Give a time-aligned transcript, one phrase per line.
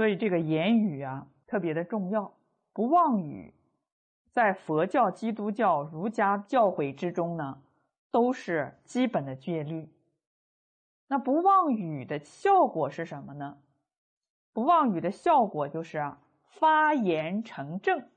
[0.00, 2.32] 所以这个言语啊特别的重要，
[2.72, 3.52] 不妄语，
[4.30, 7.60] 在佛教、基督教、儒家教诲之中呢，
[8.10, 9.92] 都是基本的戒律。
[11.06, 13.58] 那不妄语的效果是什么呢？
[14.54, 18.08] 不妄语的效果就是啊，发言成正。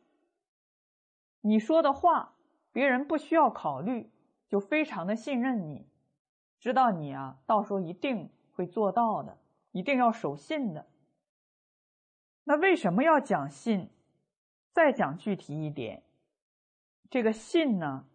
[1.41, 2.35] 你说的话，
[2.71, 4.09] 别人不需要考虑，
[4.47, 5.85] 就非常的信任你，
[6.61, 9.37] 知道你啊，到时候一定会做到的，
[9.73, 10.87] 一定要守信的。
[12.43, 13.89] 那为什么要讲信？
[14.71, 16.01] 再讲具体一点，
[17.09, 18.05] 这个信呢，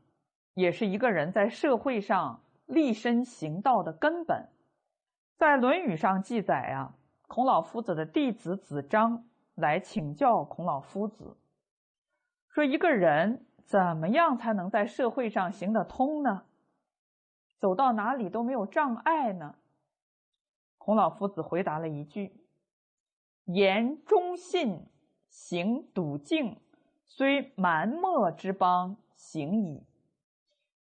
[0.54, 4.48] 也是一个人在社会上立身行道的根本。
[5.36, 6.96] 在《论语》上记载啊，
[7.28, 11.36] 孔老夫子的弟子子张来请教孔老夫子，
[12.48, 16.42] 说：“一个人怎么样才能在社会上行得通呢？
[17.56, 19.54] 走到哪里都没有障碍呢？”
[20.76, 22.32] 孔老夫子回答了一句
[23.50, 24.78] ：“言忠信，
[25.30, 26.54] 行笃敬，
[27.06, 29.84] 虽蛮貊之邦，行矣；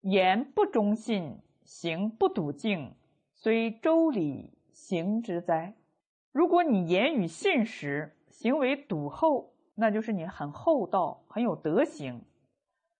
[0.02, 2.94] 言不忠信，行不笃敬。”
[3.34, 5.74] 虽周礼行之哉？
[6.32, 12.22] 如果你言语信实，行为笃厚，那就是你很厚道，很有德行。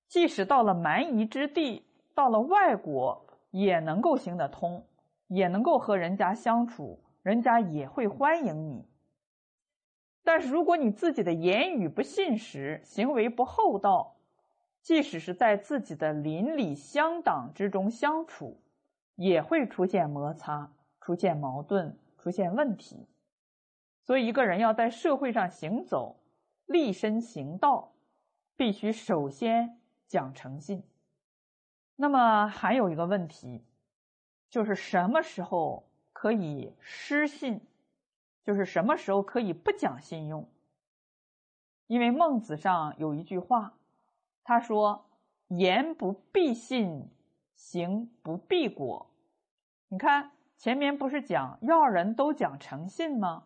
[0.08, 4.84] 即使到了蛮夷之地，到了外国，也能够行得通，
[5.28, 8.91] 也能够和人家相处，人家也会欢迎你。
[10.24, 14.16] 但是如果你自己的言语不信实，行为不厚道，
[14.82, 18.60] 即使是在自己的邻里乡党之中相处，
[19.16, 23.08] 也会出现摩擦、出现矛盾、出现问题，
[24.04, 26.16] 所以一个人要在社会上行走、
[26.68, 27.92] 立身行道，
[28.56, 30.84] 必须首先讲诚信。
[31.96, 33.64] 那么还有一个问题，
[34.50, 37.60] 就是什么时候可以失信？
[38.44, 40.48] 就是什么时候可以不讲信用？
[41.88, 43.74] 因为孟子上有一句话，
[44.44, 45.06] 他说
[45.50, 47.08] ：“言不必信。”
[47.54, 49.06] 行不必果，
[49.88, 53.44] 你看前面不是讲要人都讲诚信吗？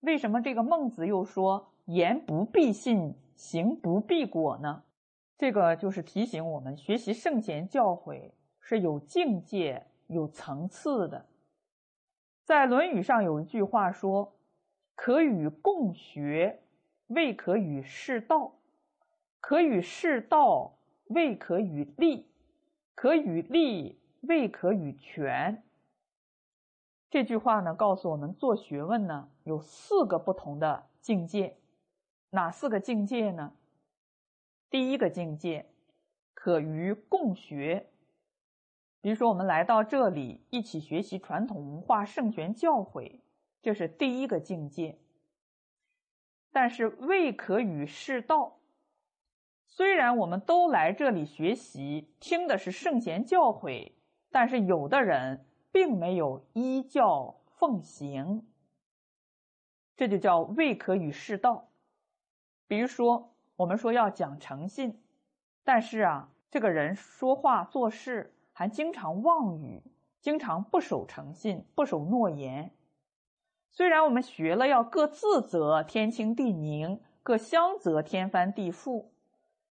[0.00, 4.84] 为什么这个孟子又说言不必信，行不必果呢？
[5.36, 11.26] 这个就是提醒我们学习圣贤教诲是有境界、有层次的。
[12.44, 14.32] 在《论语》上有一句话说
[14.96, 16.60] ：“可与共学，
[17.06, 18.56] 未可与士道；
[19.40, 20.72] 可与士道，
[21.06, 22.26] 未可与利。”
[22.96, 25.62] 可与利，未可与权。
[27.10, 31.58] 这句话呢，告诉我们做学问呢有四个不同的境界。
[32.30, 33.52] 哪四个境界呢？
[34.70, 35.66] 第一个境界，
[36.32, 37.86] 可与共学。
[39.02, 43.20] 比如说，我们来到这里一起学习传统文化、圣贤教诲，
[43.66, 44.96] 这是第一个境界。
[46.52, 48.60] 但是，未可与世道。
[49.66, 53.90] 虽然我们都来这里学习，听的是圣贤教诲，
[54.30, 58.46] 但是有的人并没有依教奉行，
[59.96, 61.66] 这就叫未可与世道。
[62.68, 65.02] 比如说，我们说要讲诚信，
[65.64, 69.82] 但是啊，这个人说话做事还经常妄语，
[70.20, 72.70] 经常不守诚信，不守诺言。
[73.76, 79.04] 虽然我们学了要各自责天清地宁，各相责天翻地覆。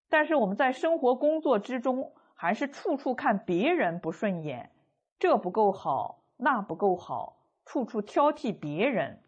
[0.10, 4.70] 但是我们在生活工作之中，还是处处看别人不顺眼，
[5.18, 9.24] 这不够好，那不够好，处处挑剔别人，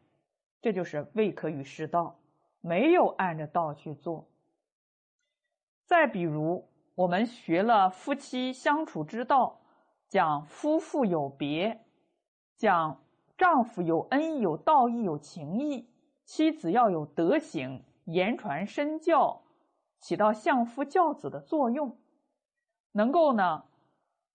[0.61, 2.19] 这就是未可与世道，
[2.61, 4.27] 没有按着道去做。
[5.87, 9.59] 再比如，我们学了夫妻相处之道，
[10.07, 11.83] 讲夫妇有别，
[12.55, 13.01] 讲
[13.37, 15.87] 丈夫有恩义、有道义、有情义，
[16.25, 19.43] 妻子要有德行，言传身教。
[19.99, 21.97] 起到相夫教子的作用，
[22.91, 23.65] 能够呢，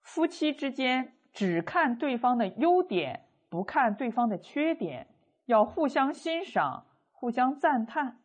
[0.03, 5.07] 夫妻之间只看对方的优点，不看对方的缺点，
[5.47, 8.21] 要互相欣赏，互相赞叹。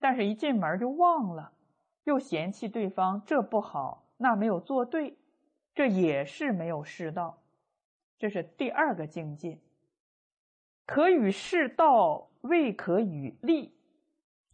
[0.00, 1.52] 但是，一进门就忘了，
[2.04, 5.16] 又嫌弃对方这不好，那没有做对，
[5.74, 7.39] 这也是没有世道。
[8.20, 9.58] 这是第二个境界，
[10.84, 13.74] 可与世道，未可与利。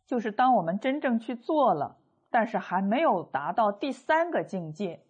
[0.06, 1.98] 就是当我们真正去做了，
[2.30, 5.02] 但是还没有达到第三个境界。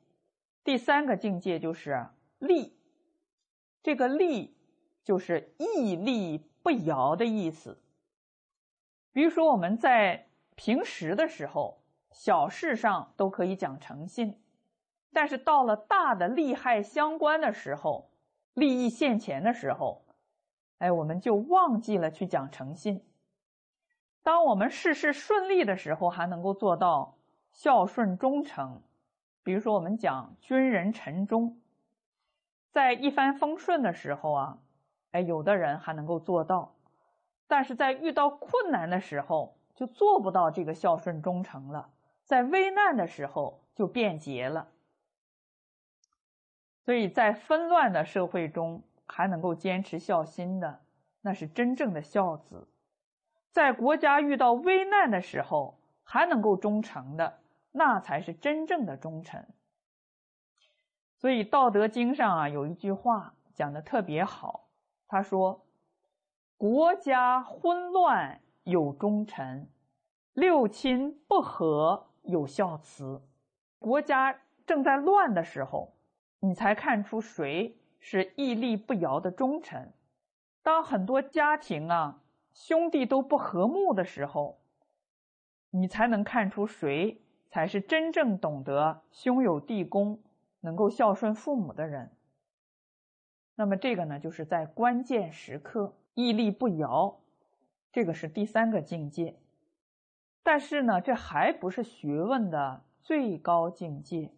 [0.64, 2.06] 第三个境界就是
[2.38, 2.74] 立，
[3.82, 4.56] 这个立
[5.04, 7.78] 就是屹立不摇的意思。
[9.12, 14.40] 比如说我们在平时的时候，小事上都可以讲诚信，
[15.12, 18.10] 但是到了大的利害相关的时候，
[18.56, 20.02] 利益现前的时候，
[20.78, 23.04] 哎，我们就忘记了去讲诚信。
[24.22, 27.18] 当我们事事顺利的时候，还能够做到
[27.52, 28.80] 孝顺忠诚。
[29.42, 31.60] 比如说，我们讲君人臣忠，
[32.70, 34.58] 在一帆风顺的时候啊，
[35.10, 36.72] 哎，有的人还能够做到；
[37.46, 41.90] 但是在遇到困难的时候，就做不到这个孝顺忠诚了。
[42.24, 44.66] 在危难的时候，就变节了。
[46.86, 50.82] 所以在纷乱的社会中，还能够坚持孝心的，
[51.20, 52.68] 那是真正的孝子。
[53.50, 57.40] 在国家遇到危难的时候，还能够忠诚的，
[57.72, 59.44] 那才是真正的忠臣。
[61.16, 64.68] 所以《道德经》上啊有一句话讲的特别好，
[65.08, 65.66] 他说
[66.56, 69.68] ：“国家混乱有忠臣，
[70.34, 73.20] 六亲不和有孝慈。”
[73.80, 75.95] 国家正在乱的时候，
[76.40, 79.92] 你才看出谁是屹立不摇的忠臣。
[80.62, 82.22] 当很多家庭啊。
[82.58, 84.58] 兄弟都不和睦的时候，
[85.68, 90.22] 你才能看出谁才是真正懂得兄友弟恭、
[90.60, 92.10] 能够孝顺父母的人。
[93.56, 97.20] 那么这个呢，就是在关键时刻屹立不摇，
[97.92, 99.36] 这个是第三个境界。
[100.42, 104.32] 但是呢，这还不是学问的最高境界。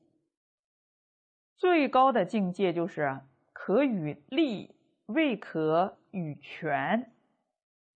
[1.58, 3.20] 最高的境界就是
[3.52, 4.76] 可与利，
[5.06, 7.12] 未可与权。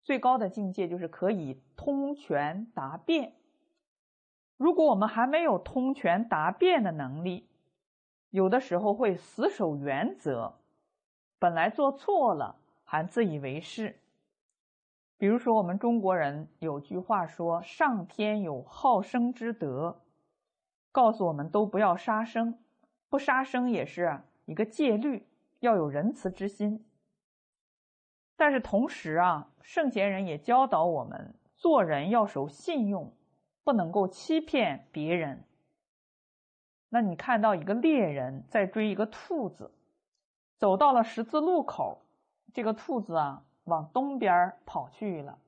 [0.03, 3.35] 最高的境界就是可以通权达变。
[4.57, 7.51] 如果我们还没有通权达变的能力，
[8.31, 10.55] 有的时候会死守原则，
[11.39, 14.01] 本来做错了还自以为是。
[15.19, 20.01] 比如说，我们中国人有句话说：“上天有好生之德”，
[20.91, 22.59] 告诉我们都不要杀生，
[23.11, 25.27] 不杀生也是一个戒律，
[25.59, 26.87] 要有仁慈之心。
[28.37, 33.13] 但是同时啊，圣贤人也教导我们做人要守信用，
[33.65, 35.45] 不能够欺骗别人。
[36.89, 39.71] 那你看到一个猎人在追一个兔子，
[40.57, 42.01] 走到了十字路口，
[42.55, 45.39] 这个兔子啊往东边跑去了，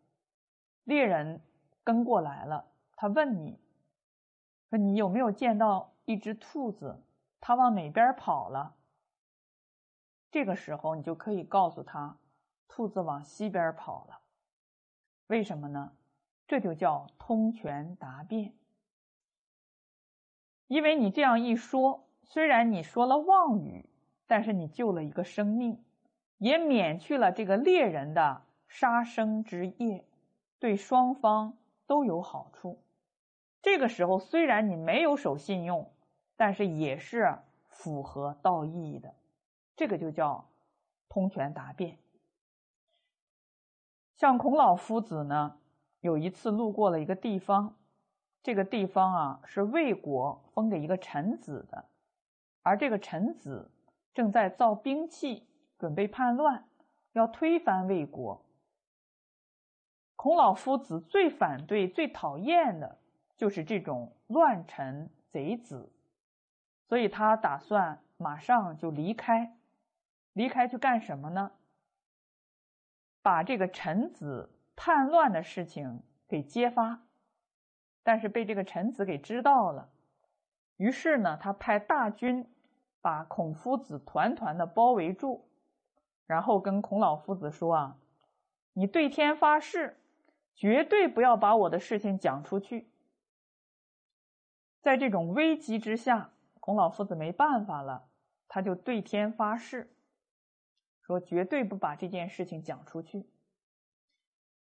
[0.85, 1.41] 猎人
[1.85, 2.67] 跟过来了，
[2.97, 3.59] 他问你，
[4.69, 7.01] 说你有没有见到一只兔子？
[7.43, 8.77] 他往哪边跑了？
[10.31, 12.17] 这个时候你就可以告诉他。
[12.69, 14.21] 兔子往西边跑了，
[15.27, 15.93] 为什么呢？
[16.47, 18.55] 这就叫通权达变。
[20.69, 23.91] 因为你这样一说，虽然你说了妄语，
[24.27, 25.85] 但是你救了一个生命，
[26.39, 30.07] 也免去了这个猎人的杀生之业，
[30.61, 32.81] 对双方都有好处。
[33.61, 35.93] 这个时候虽然你没有守信用，
[36.37, 37.39] 但是也是
[37.69, 39.15] 符合道义的。
[39.77, 40.45] 这个就叫
[41.09, 41.99] 通权达变。
[44.17, 45.59] 像孔老夫子呢，
[46.01, 47.75] 有一次路过了一个地方，
[48.43, 51.85] 这个地方啊是魏国封给一个臣子的，
[52.63, 53.71] 而这个臣子
[54.15, 55.47] 正在造兵器，
[55.79, 56.69] 准备叛乱，
[57.13, 58.45] 要推翻魏国。
[60.15, 62.99] 孔老夫子最反对、最讨厌的
[63.37, 65.91] 就是这种乱臣贼子，
[66.93, 69.57] 所以他打算马上就离开，
[70.35, 71.53] 离开去干什么呢？
[73.23, 77.01] 把这个臣子叛乱的事情给揭发，
[78.03, 79.89] 但是被这个臣子给知道了，
[80.77, 82.47] 于是呢，他派大军
[83.01, 85.49] 把孔夫子团团的包围住，
[86.27, 87.97] 然后跟孔老夫子说：“啊，
[88.75, 89.97] 你对天发誓，
[90.55, 92.91] 绝对不要把我的事情讲出去。”
[94.83, 96.29] 在这种危机之下，
[96.63, 98.09] 孔老夫子没办法了，
[98.47, 99.93] 他就对天发誓。
[101.01, 103.27] 说绝对不把这件事情讲出去。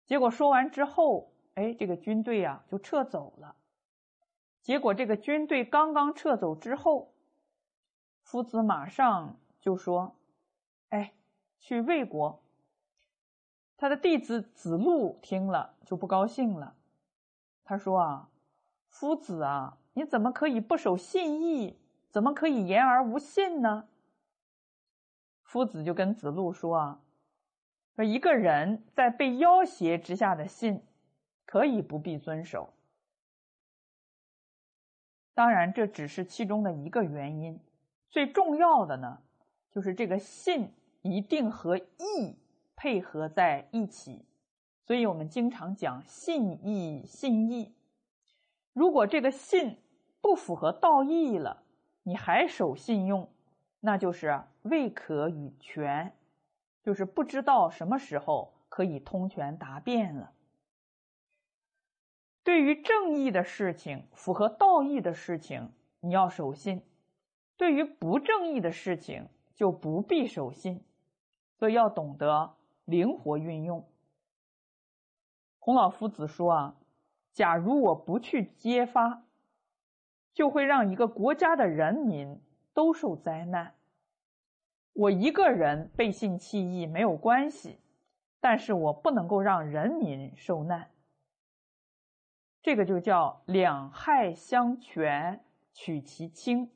[0.04, 3.54] 结果说完之后，哎，这个军队呀就撤走了。
[4.62, 7.14] 结果这个军队刚刚撤走之后，
[8.24, 10.16] 夫子马上就说
[10.90, 11.14] ：“哎，
[11.60, 12.42] 去魏国。”
[13.78, 16.74] 他的弟子子路听了就不高兴了，
[17.62, 18.28] 他说：“啊，
[18.88, 21.78] 夫子啊，你怎么可以不守信义？
[22.12, 23.88] 怎么可以言而无信呢？”
[25.42, 27.00] 夫子就跟子路说：“啊，
[27.96, 30.80] 说一个人在被要挟之下的信，
[31.44, 32.72] 可以不必遵守。
[35.34, 37.58] 当然，这只是其中的一个原因。
[38.10, 39.18] 最重要的呢，
[39.70, 42.36] 就是这个信一定和义
[42.76, 44.24] 配合在一起。
[44.84, 47.74] 所以我们经常讲信义，信义。
[48.72, 49.78] 如果这个信
[50.20, 51.61] 不符合道义了，
[52.02, 53.28] 你还守信用。”
[53.84, 56.12] 那就是未可与权，
[56.84, 60.32] 就是不知道什么时候可以通权达变了。
[62.44, 66.78] 对于正义的事情、符合道义的事情，你要守信；
[67.56, 70.80] 对于不正义的事情，就不必守信。
[71.58, 72.54] 所以要懂得
[72.84, 73.84] 灵活运用。
[75.58, 76.76] 孔老夫子说啊，
[77.32, 79.24] 假如我不去揭发，
[80.34, 82.40] 就会让一个国家的人民
[82.74, 83.74] 都受灾难。
[84.94, 87.78] 我一个人背信弃义没有关系，
[88.40, 90.90] 但是我不能够让人民受难。
[92.62, 96.70] 这个就叫两害相权取其轻，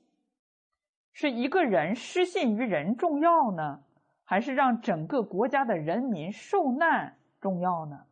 [1.13, 3.85] 是一个人失信于人重要呢，
[4.25, 8.07] 还是让整个国家的人民受难重要呢？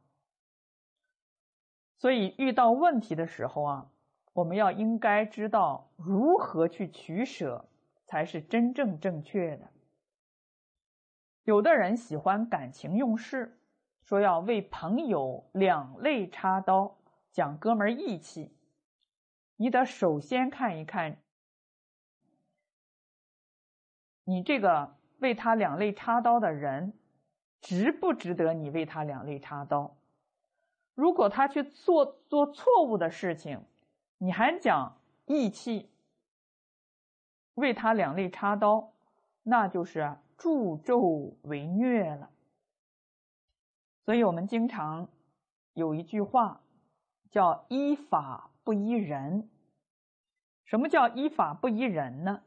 [1.96, 3.90] 所以遇到问题的时候啊，
[4.34, 7.64] 我们要应该知道如何去取舍，
[8.04, 9.70] 才是真正正确的。
[11.44, 13.58] 有的人喜欢感情用事，
[14.02, 16.96] 说要为朋友两肋插刀，
[17.30, 18.52] 讲哥们义气。
[19.56, 21.16] 你得首先看一看，
[24.24, 26.92] 你这个为他两肋插刀的人，
[27.60, 29.96] 值不值得你为他两肋插刀？
[30.94, 33.64] 如果他去做做错误的事情，
[34.18, 35.90] 你还讲义气，
[37.54, 38.92] 为他两肋插刀，
[39.42, 40.16] 那就是。
[40.36, 42.28] 助纣为虐了，
[44.04, 45.08] 所以我们经常
[45.74, 46.60] 有一句话
[47.30, 49.48] 叫“依法不依人”。
[50.66, 52.42] 什么叫依法不依人呢？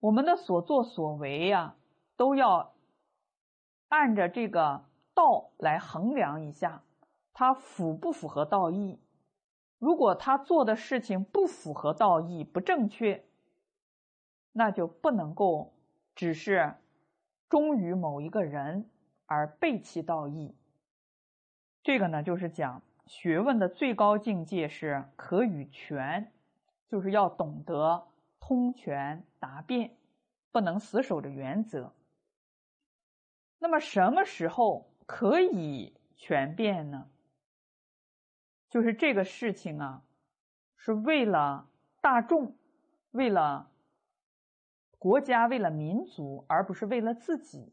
[0.00, 1.76] 我们的所作所为呀，
[2.16, 2.74] 都要
[3.88, 6.82] 按着这个道来衡量一下，
[7.34, 8.98] 它符不符合道义？
[9.78, 13.24] 如果他做的事情不符合道义，不正确。
[14.58, 15.74] 那就不能够
[16.14, 16.76] 只是
[17.50, 18.88] 忠于某一个人
[19.26, 20.54] 而背弃道义。
[21.82, 26.32] 这个呢，就是讲学问的最高境界是可与全，
[26.88, 28.02] 就是要懂得
[28.40, 29.94] 通权达变，
[30.50, 31.92] 不能死守着原则。
[33.58, 37.10] 那么什么时候可以全变呢？
[38.68, 40.02] 就是这个事情啊，
[40.76, 41.68] 是为了
[42.00, 42.56] 大众，
[43.12, 43.70] 为了。
[44.98, 47.72] 国家为了民族，而不是为了自己，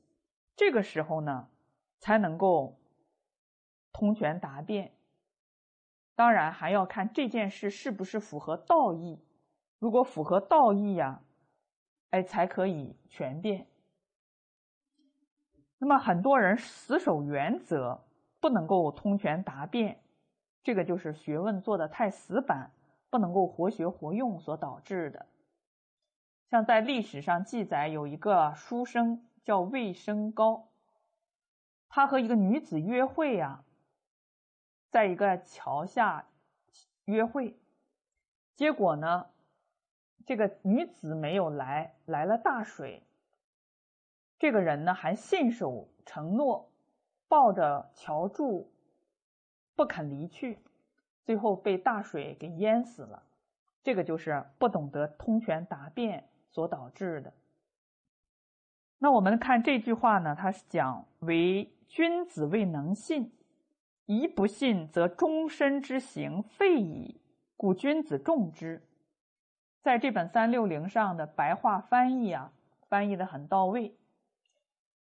[0.56, 1.50] 这个时候呢，
[1.98, 2.78] 才能够
[3.92, 4.94] 通权达变。
[6.16, 9.20] 当然，还要看这件事是不是符合道义。
[9.80, 11.24] 如果符合道义呀，
[12.12, 13.68] 哎，才可以全变。
[15.80, 18.06] 那么，很多人死守原则，
[18.42, 20.04] 不能够通权达变，
[20.64, 22.72] 这个就是学问做的太死板，
[23.10, 25.26] 不能够活学活用所导致的。
[26.50, 30.68] 像在历史上记载，有一个书生叫魏生高，
[31.90, 33.64] 他和一个女子约会呀，
[34.90, 36.26] 在一个桥下
[37.06, 37.58] 约会，
[38.56, 39.28] 结果呢，
[40.26, 43.04] 这个女子没有来，来了大水。
[44.40, 46.70] 这个人呢还信守承诺，
[47.28, 48.72] 抱着桥柱
[49.76, 50.60] 不肯离去，
[51.24, 53.24] 最后被大水给淹死了。
[53.84, 56.30] 这个就是不懂得通权达变。
[56.54, 57.34] 所导致的。
[59.00, 63.32] 那我们看这句话呢，它是讲为君子未能信，
[64.06, 67.20] 一不信则终身之行废矣，
[67.58, 68.88] 故君子重之。
[69.82, 72.54] 在这本三六零上的白话翻译啊，
[72.88, 73.98] 翻译的很到位。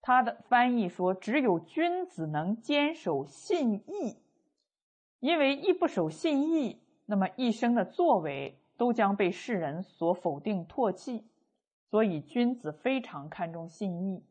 [0.00, 4.21] 他的翻译说，只有君子能坚守信义，
[5.22, 11.24] 因为一不守信义，那么一生的作为都将被世人所否定唾弃。
[11.90, 14.24] 所以，君子非常看重信义。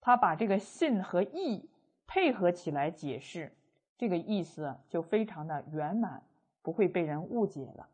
[0.00, 1.68] 他把这个信和义
[2.06, 3.56] 配合起来解释，
[3.98, 6.22] 这个意思就非常的圆满，
[6.62, 7.88] 不会被人误解了。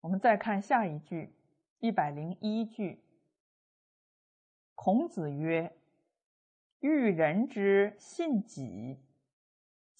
[0.00, 1.34] 我们再看下一句，
[1.80, 3.02] 一百零一句。
[4.76, 5.74] 孔子曰
[6.78, 9.00] ：“欲人之信己，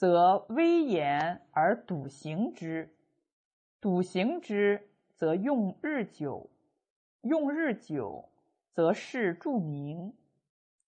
[0.02, 2.92] 则威严而笃行之，
[3.80, 6.50] 笃行之。”则用日久，
[7.20, 8.28] 用日久，
[8.72, 10.10] 则事著名；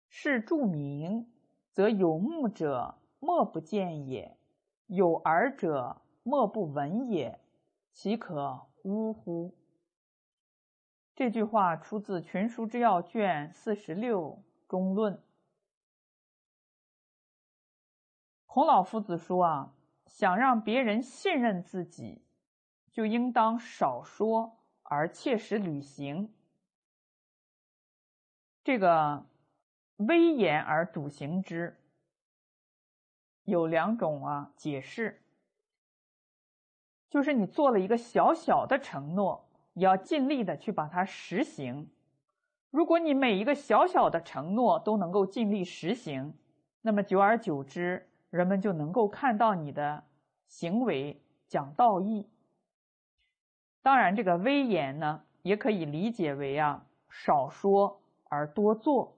[0.09, 1.31] 事著名，
[1.71, 4.39] 则有目者莫不见也，
[4.87, 7.39] 有耳者莫不闻也，
[7.93, 9.55] 岂可呜呼？
[11.15, 15.21] 这句话出自《群书之要》卷四十六中论。
[18.55, 19.73] 孔老夫子说啊，
[20.07, 22.23] 想让别人信任自己。
[22.93, 26.33] 就应当少说而切实履行，
[28.63, 29.27] 这个
[29.97, 31.77] 威严而笃行之。
[33.43, 35.21] 有两种啊解释，
[37.11, 41.91] 就是你做了一个小小的承诺，也要尽力的去把它实行。
[42.71, 46.33] 如果你每一个小小的承诺都能够尽力实行，
[46.83, 50.03] 那么久而久之，人们就能够看到你的
[50.49, 52.29] 行为讲道义。
[53.81, 59.15] 当然，这个威严呢，也可以理解为啊少说而多做，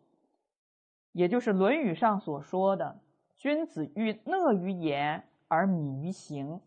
[1.13, 3.01] 也就是《论语》上所说的。
[3.39, 6.61] 君子欲讷于言而敏于行，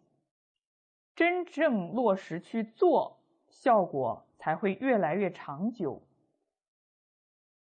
[1.15, 6.01] 真正落实去做，效果才会越来越长久。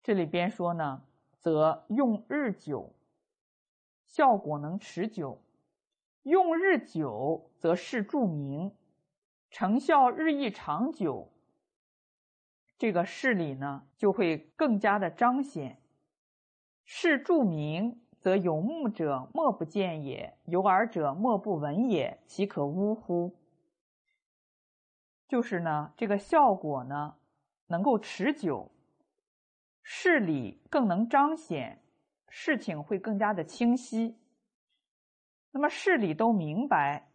[0.03, 1.03] 这里边说呢，
[1.41, 2.91] 则用日久，
[4.13, 5.39] 效果能持久；
[6.25, 8.71] 用日久，则事著名，
[9.49, 11.33] 成效日益长久。
[12.77, 15.81] 这个事理呢，就会更加的彰显，
[16.85, 17.99] 事著名。
[18.21, 23.35] 则有目者莫不见也，有耳者莫不闻也，岂可呜乎？
[25.27, 27.17] 就是呢，这个效果呢，
[27.67, 28.71] 能够持久，
[29.83, 31.82] 事理更能彰显，
[32.35, 34.17] 事情会更加的清晰。
[35.51, 37.11] 那么事理都明白，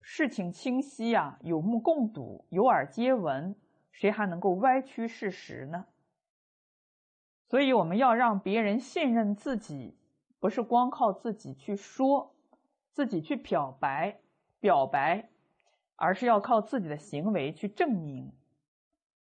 [0.00, 3.54] 事情清晰呀，有目共睹，有耳皆闻，
[3.90, 5.84] 谁还能够歪曲事实呢？
[7.50, 9.94] 所以我们要让别人信任自己。
[10.40, 12.34] 不是光靠自己去说，
[12.92, 14.20] 自己去表白，
[14.58, 15.28] 表白，
[15.96, 18.32] 而是要靠自己的行为去证明。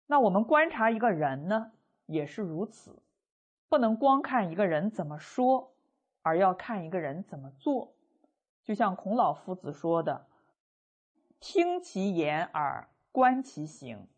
[0.07, 1.73] 那我们观察一个人呢，
[2.07, 3.03] 也是如此，
[3.69, 5.73] 不能光看一个人怎么说，
[6.23, 7.95] 而要看一个人怎么做。
[8.65, 10.27] 就像孔老夫子说的
[11.41, 14.09] ：“听其言而观其行”，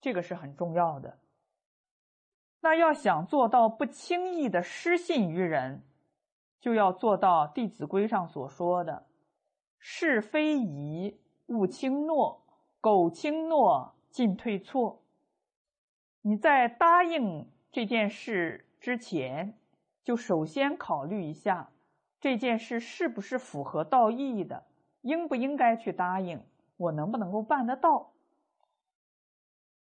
[0.00, 1.18] 这个是很重要的。
[2.60, 5.82] 那要想做到不轻易的失信于人。
[6.58, 9.06] 就要做到《弟子规》上所说的
[9.78, 12.44] “是非宜勿轻诺，
[12.80, 15.04] 苟轻诺进退错”。
[16.22, 19.58] 你在答应这件事之前，
[20.04, 21.72] 就首先考虑一下
[22.20, 24.64] 这件事是不是符合道义的，
[25.00, 26.40] 应不应该去答应，
[26.76, 28.12] 我能不能够办得到？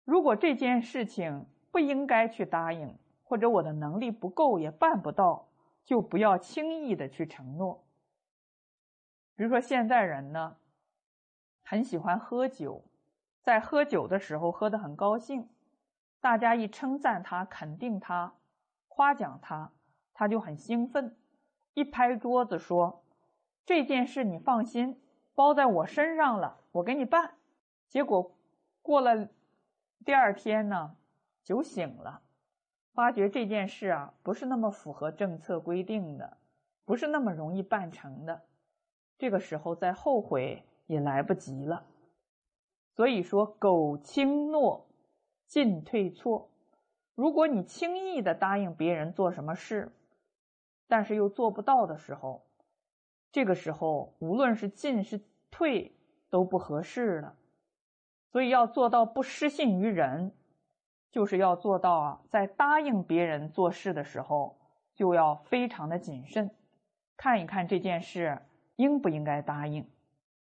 [0.04, 5.48] 如果这件事情不应该去答应，或者我的能力不够，也办不到。
[5.86, 7.86] 就不要轻易的去承诺。
[9.38, 10.58] 比如说，现在人呢，
[11.64, 12.84] 很喜欢喝酒，
[13.42, 15.48] 在喝酒的时候喝得很高兴，
[16.20, 18.34] 大家一称赞他、肯定他、
[18.94, 19.72] 夸奖他，
[20.14, 21.16] 他就很兴奋，
[21.74, 23.06] 一拍桌子说
[23.66, 25.02] ：“这件事你放心，
[25.34, 27.36] 包在我身上了，我给你办。”
[27.88, 28.36] 结果
[28.82, 29.30] 过了
[30.04, 30.98] 第二天呢，
[31.42, 32.22] 酒醒了。
[32.94, 36.38] 发觉这件事啊，不是那么符合政策规定的，
[36.84, 38.42] 不是那么容易办成的。
[39.18, 41.86] 这个时候再后悔也来不及了。
[42.94, 44.86] 所以说，苟轻诺，
[45.48, 46.51] 进退错。
[47.22, 49.92] 如果你轻易的答应别人做什么事，
[50.88, 52.48] 但是又做不到的时候，
[53.32, 55.96] 这个时候无论是进是退
[56.32, 57.36] 都不合适了。
[58.32, 60.34] 所以要做到不失信于人。
[61.12, 64.58] 就是要做到啊，在答应别人做事的时候，
[64.96, 66.50] 就要非常的谨慎，
[67.18, 68.42] 看一看这件事
[68.78, 69.88] 应不应该答应。